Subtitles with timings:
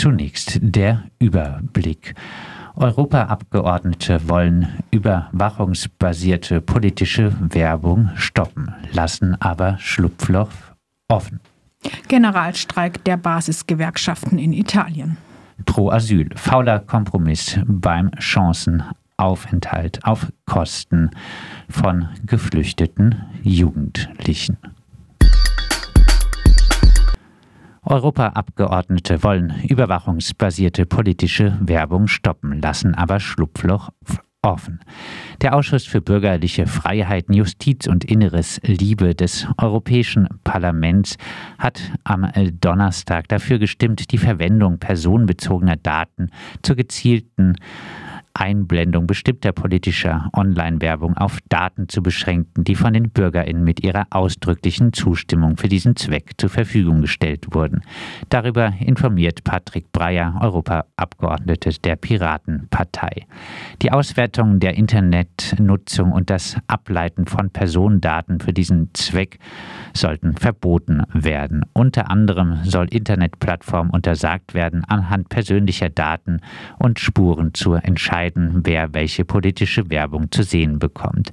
[0.00, 2.14] zunächst der Überblick.
[2.74, 10.48] Europaabgeordnete wollen überwachungsbasierte politische Werbung stoppen, lassen aber Schlupfloch
[11.08, 11.40] offen.
[12.08, 15.18] Generalstreik der Basisgewerkschaften in Italien.
[15.66, 21.10] Pro Asyl, fauler Kompromiss beim Chancenaufenthalt auf Kosten
[21.68, 24.56] von geflüchteten Jugendlichen.
[27.90, 33.90] Europaabgeordnete wollen überwachungsbasierte politische Werbung stoppen, lassen aber Schlupfloch
[34.42, 34.78] offen.
[35.42, 41.16] Der Ausschuss für bürgerliche Freiheiten, Justiz und Inneres Liebe des Europäischen Parlaments
[41.58, 42.30] hat am
[42.60, 46.30] Donnerstag dafür gestimmt, die Verwendung personenbezogener Daten
[46.62, 47.56] zur gezielten
[48.34, 54.92] Einblendung bestimmter politischer Online-Werbung auf Daten zu beschränken, die von den BürgerInnen mit ihrer ausdrücklichen
[54.92, 57.82] Zustimmung für diesen Zweck zur Verfügung gestellt wurden.
[58.28, 63.26] Darüber informiert Patrick Breyer, Europaabgeordnete der Piratenpartei.
[63.82, 69.38] Die Auswertung der Internetnutzung und das Ableiten von Personendaten für diesen Zweck
[69.92, 71.64] sollten verboten werden.
[71.72, 76.40] Unter anderem soll Internetplattformen untersagt werden, anhand persönlicher Daten
[76.78, 81.32] und Spuren zur Entscheidung entscheiden, wer welche politische Werbung zu sehen bekommt.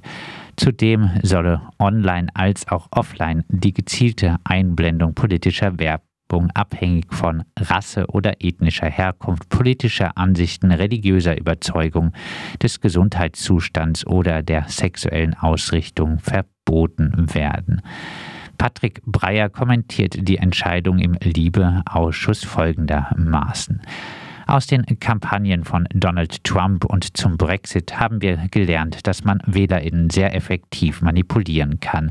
[0.56, 8.34] Zudem solle online als auch offline die gezielte Einblendung politischer Werbung abhängig von Rasse oder
[8.40, 12.12] ethnischer Herkunft, politischer Ansichten, religiöser Überzeugung,
[12.62, 17.82] des Gesundheitszustands oder der sexuellen Ausrichtung verboten werden.
[18.58, 23.80] Patrick Breyer kommentiert die Entscheidung im Liebeausschuss folgendermaßen.
[24.48, 30.08] Aus den Kampagnen von Donald Trump und zum Brexit haben wir gelernt, dass man WählerInnen
[30.08, 32.10] sehr effektiv manipulieren kann,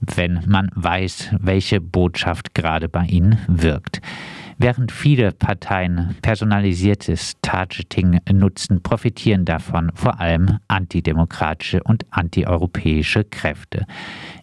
[0.00, 4.00] wenn man weiß, welche Botschaft gerade bei ihnen wirkt.
[4.56, 13.84] Während viele Parteien personalisiertes Targeting nutzen, profitieren davon vor allem antidemokratische und antieuropäische Kräfte.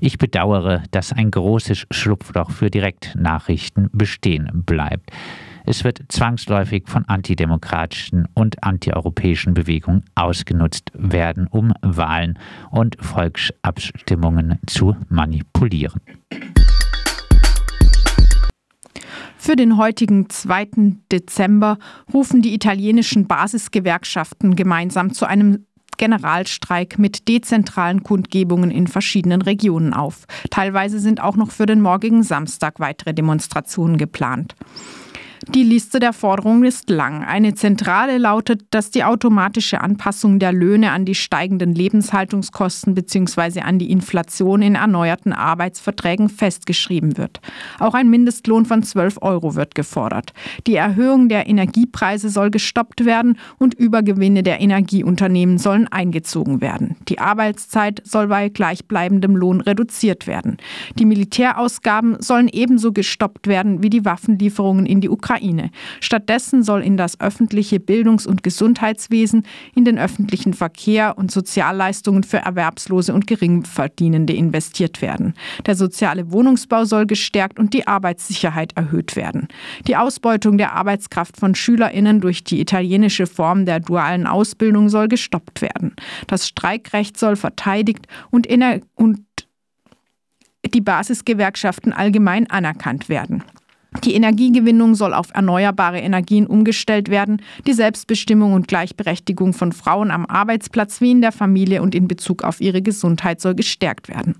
[0.01, 5.11] Ich bedauere, dass ein großes Schlupfloch für Direktnachrichten bestehen bleibt.
[5.65, 12.39] Es wird zwangsläufig von antidemokratischen und antieuropäischen Bewegungen ausgenutzt werden, um Wahlen
[12.71, 16.01] und Volksabstimmungen zu manipulieren.
[19.37, 20.97] Für den heutigen 2.
[21.11, 21.79] Dezember
[22.13, 25.65] rufen die italienischen Basisgewerkschaften gemeinsam zu einem
[25.97, 30.25] Generalstreik mit dezentralen Kundgebungen in verschiedenen Regionen auf.
[30.49, 34.55] Teilweise sind auch noch für den morgigen Samstag weitere Demonstrationen geplant.
[35.47, 37.23] Die Liste der Forderungen ist lang.
[37.23, 43.61] Eine zentrale lautet, dass die automatische Anpassung der Löhne an die steigenden Lebenshaltungskosten bzw.
[43.61, 47.41] an die Inflation in erneuerten Arbeitsverträgen festgeschrieben wird.
[47.79, 50.33] Auch ein Mindestlohn von 12 Euro wird gefordert.
[50.67, 56.97] Die Erhöhung der Energiepreise soll gestoppt werden und Übergewinne der Energieunternehmen sollen eingezogen werden.
[57.09, 60.57] Die Arbeitszeit soll bei gleichbleibendem Lohn reduziert werden.
[60.99, 65.30] Die Militärausgaben sollen ebenso gestoppt werden wie die Waffenlieferungen in die Ukraine.
[65.31, 65.71] Ukraine.
[66.01, 69.43] Stattdessen soll in das öffentliche Bildungs- und Gesundheitswesen,
[69.73, 75.33] in den öffentlichen Verkehr und Sozialleistungen für Erwerbslose und Geringverdienende investiert werden.
[75.65, 79.47] Der soziale Wohnungsbau soll gestärkt und die Arbeitssicherheit erhöht werden.
[79.87, 85.61] Die Ausbeutung der Arbeitskraft von Schülerinnen durch die italienische Form der dualen Ausbildung soll gestoppt
[85.61, 85.95] werden.
[86.27, 88.47] Das Streikrecht soll verteidigt und,
[88.95, 89.21] und
[90.73, 93.43] die Basisgewerkschaften allgemein anerkannt werden.
[94.05, 97.41] Die Energiegewinnung soll auf erneuerbare Energien umgestellt werden.
[97.67, 102.43] Die Selbstbestimmung und Gleichberechtigung von Frauen am Arbeitsplatz wie in der Familie und in Bezug
[102.43, 104.35] auf ihre Gesundheit soll gestärkt werden.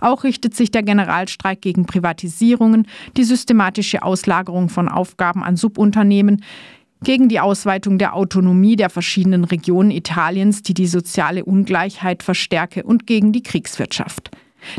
[0.00, 2.86] Auch richtet sich der Generalstreik gegen Privatisierungen,
[3.16, 6.44] die systematische Auslagerung von Aufgaben an Subunternehmen,
[7.02, 13.08] gegen die Ausweitung der Autonomie der verschiedenen Regionen Italiens, die die soziale Ungleichheit verstärke, und
[13.08, 14.30] gegen die Kriegswirtschaft.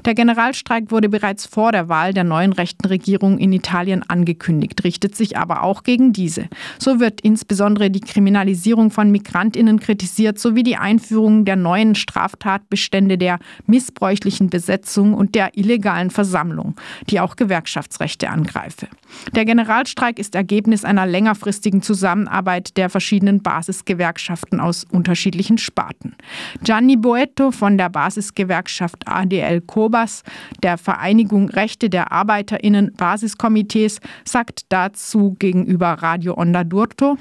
[0.05, 5.15] Der Generalstreik wurde bereits vor der Wahl der neuen rechten Regierung in Italien angekündigt, richtet
[5.15, 6.47] sich aber auch gegen diese.
[6.79, 13.39] So wird insbesondere die Kriminalisierung von Migrantinnen kritisiert sowie die Einführung der neuen Straftatbestände der
[13.65, 16.75] missbräuchlichen Besetzung und der illegalen Versammlung,
[17.09, 18.87] die auch Gewerkschaftsrechte angreife.
[19.35, 26.15] Der Generalstreik ist Ergebnis einer längerfristigen Zusammenarbeit der verschiedenen Basisgewerkschaften aus unterschiedlichen Sparten.
[26.63, 30.21] Gianni Boetto von der Basisgewerkschaft ADL Kobas,
[30.61, 37.17] der Vereinigung Rechte der ArbeiterInnen Basiskomitees, sagt dazu gegenüber Radio Onda d'Urto.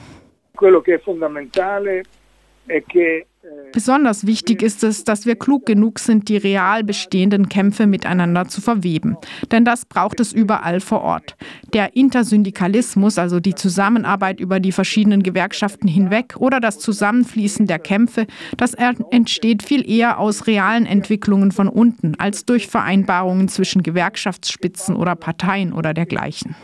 [3.72, 8.60] Besonders wichtig ist es, dass wir klug genug sind, die real bestehenden Kämpfe miteinander zu
[8.60, 9.16] verweben.
[9.50, 11.36] Denn das braucht es überall vor Ort.
[11.72, 18.26] Der Intersyndikalismus, also die Zusammenarbeit über die verschiedenen Gewerkschaften hinweg oder das Zusammenfließen der Kämpfe,
[18.56, 25.16] das entsteht viel eher aus realen Entwicklungen von unten als durch Vereinbarungen zwischen Gewerkschaftsspitzen oder
[25.16, 26.54] Parteien oder dergleichen.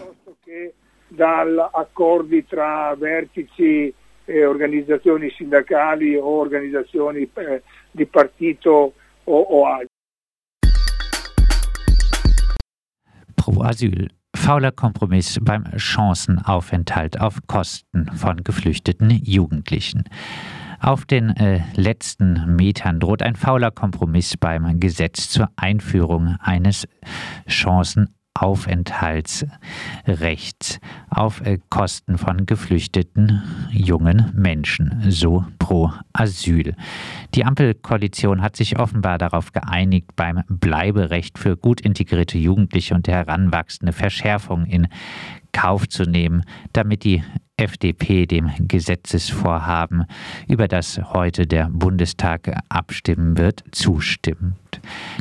[1.17, 3.95] Dall'accordi tra vertici
[4.29, 8.93] eh, organizzazioni sindacali o organizzazioni eh, di partito
[9.25, 9.89] o, o altro.
[13.35, 14.09] Pro Asyl.
[14.37, 20.05] Fauler Kompromiss beim Chancenaufenthalt auf Kosten von geflüchteten Jugendlichen.
[20.81, 26.87] Auf den äh, letzten Metern droht ein fauler Kompromiss beim Gesetz zur Einführung eines
[27.47, 30.81] Chancenaufenthalts Aufenthaltsrechts
[31.11, 36.75] auf äh, Kosten von geflüchteten jungen Menschen, so pro Asyl.
[37.35, 43.93] Die Ampelkoalition hat sich offenbar darauf geeinigt, beim Bleiberecht für gut integrierte Jugendliche und heranwachsende
[43.93, 44.89] Verschärfungen in
[45.53, 47.23] Kauf zu nehmen, damit die
[47.57, 50.05] FDP dem Gesetzesvorhaben,
[50.47, 54.78] über das heute der Bundestag abstimmen wird, zustimmt.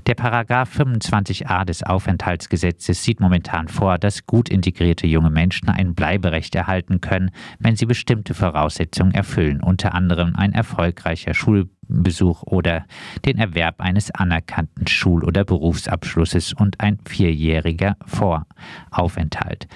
[0.08, 6.56] Der Paragraph 25a des Aufenthaltsgesetzes sieht momentan vor, dass gut integrierte junge Menschen ein Bleiberecht
[6.56, 12.86] erhalten können, wenn sie bestimmte Voraussetzungen erfüllen, unter anderem ein erfolgreicher Schulbesuch oder
[13.26, 19.68] den Erwerb eines anerkannten Schul- oder Berufsabschlusses und ein vierjähriger Voraufenthalt.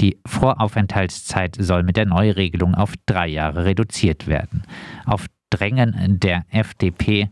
[0.00, 4.64] Die Voraufenthaltszeit soll mit der Neuregelung auf drei Jahre reduziert werden.
[5.04, 7.30] Auf Drängen der FDP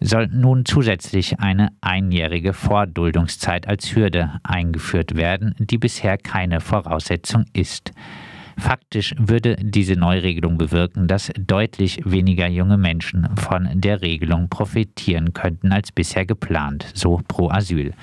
[0.00, 7.92] soll nun zusätzlich eine einjährige Vorduldungszeit als Hürde eingeführt werden, die bisher keine Voraussetzung ist.
[8.60, 15.72] Faktisch würde diese Neuregelung bewirken, dass deutlich weniger junge Menschen von der Regelung profitieren könnten
[15.72, 17.94] als bisher geplant, so pro Asyl.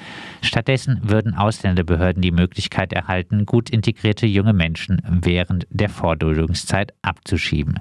[0.41, 7.79] Stattdessen würden Ausländerbehörden die Möglichkeit erhalten, gut integrierte junge Menschen während der Vorduldungszeit abzuschieben.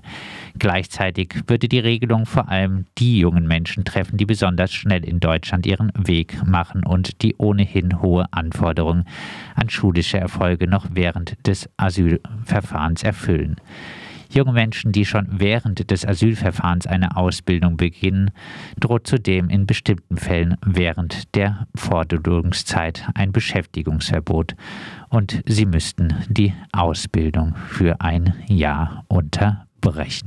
[0.59, 5.65] Gleichzeitig würde die Regelung vor allem die jungen Menschen treffen, die besonders schnell in Deutschland
[5.65, 9.05] ihren Weg machen und die ohnehin hohe Anforderungen
[9.55, 13.57] an schulische Erfolge noch während des Asylverfahrens Asylverfahrens erfüllen.
[14.29, 18.33] Junge Menschen, die schon während des Asylverfahrens eine Ausbildung beginnen,
[18.79, 24.57] droht zudem in bestimmten Fällen während der Forderungszeit ein Beschäftigungsverbot
[25.11, 30.25] und sie müssten die Ausbildung für ein Jahr unterbrechen.